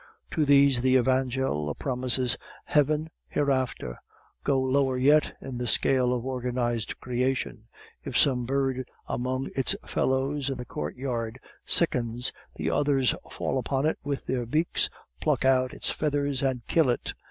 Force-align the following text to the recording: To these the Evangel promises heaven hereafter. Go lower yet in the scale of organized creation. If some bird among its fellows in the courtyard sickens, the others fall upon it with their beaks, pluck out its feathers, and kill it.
To 0.31 0.45
these 0.45 0.81
the 0.81 0.95
Evangel 0.95 1.75
promises 1.75 2.35
heaven 2.65 3.11
hereafter. 3.29 3.99
Go 4.43 4.59
lower 4.59 4.97
yet 4.97 5.37
in 5.39 5.59
the 5.59 5.67
scale 5.67 6.11
of 6.11 6.25
organized 6.25 6.99
creation. 6.99 7.67
If 8.03 8.17
some 8.17 8.45
bird 8.47 8.89
among 9.07 9.49
its 9.55 9.75
fellows 9.85 10.49
in 10.49 10.57
the 10.57 10.65
courtyard 10.65 11.37
sickens, 11.65 12.33
the 12.55 12.71
others 12.71 13.13
fall 13.29 13.59
upon 13.59 13.85
it 13.85 13.99
with 14.03 14.25
their 14.25 14.47
beaks, 14.47 14.89
pluck 15.19 15.45
out 15.45 15.71
its 15.71 15.91
feathers, 15.91 16.41
and 16.41 16.65
kill 16.65 16.89
it. 16.89 17.13